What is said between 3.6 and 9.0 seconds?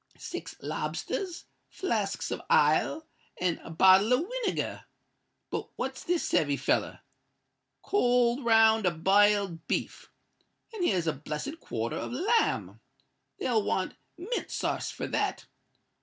bottle of winegar. But what's this heavy feller? Cold round